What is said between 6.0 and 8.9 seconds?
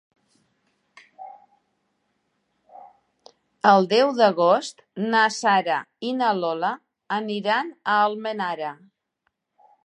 i na Lola aniran a Almenara.